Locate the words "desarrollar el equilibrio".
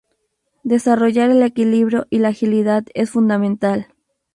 0.63-2.07